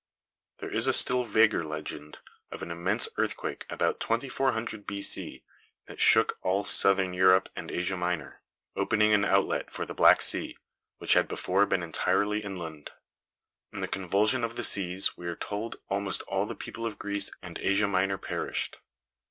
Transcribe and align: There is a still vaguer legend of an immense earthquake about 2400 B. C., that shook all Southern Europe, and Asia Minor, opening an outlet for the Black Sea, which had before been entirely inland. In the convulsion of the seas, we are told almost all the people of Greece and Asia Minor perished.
There 0.57 0.73
is 0.73 0.87
a 0.87 0.93
still 0.93 1.23
vaguer 1.25 1.63
legend 1.63 2.17
of 2.51 2.63
an 2.63 2.71
immense 2.71 3.07
earthquake 3.17 3.67
about 3.69 3.99
2400 3.99 4.87
B. 4.87 4.99
C., 5.03 5.43
that 5.85 5.99
shook 6.01 6.39
all 6.41 6.65
Southern 6.65 7.13
Europe, 7.13 7.49
and 7.55 7.69
Asia 7.69 7.95
Minor, 7.95 8.41
opening 8.75 9.13
an 9.13 9.23
outlet 9.23 9.69
for 9.69 9.85
the 9.85 9.93
Black 9.93 10.23
Sea, 10.23 10.57
which 10.97 11.13
had 11.13 11.27
before 11.27 11.67
been 11.67 11.83
entirely 11.83 12.39
inland. 12.39 12.89
In 13.71 13.81
the 13.81 13.87
convulsion 13.87 14.43
of 14.43 14.55
the 14.55 14.63
seas, 14.63 15.15
we 15.17 15.27
are 15.27 15.35
told 15.35 15.75
almost 15.87 16.23
all 16.23 16.47
the 16.47 16.55
people 16.55 16.83
of 16.87 16.97
Greece 16.97 17.29
and 17.43 17.59
Asia 17.59 17.87
Minor 17.87 18.17
perished. 18.17 18.79